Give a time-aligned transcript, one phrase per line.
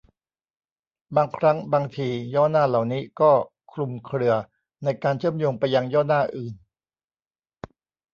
[1.15, 3.31] บางครั้งบางที ย่อหน้าเหล่านี้ก็
[3.71, 4.35] คลุมเครือ
[4.83, 6.53] ในการเชื่อมโยงไปยังย่อหน้าอื่น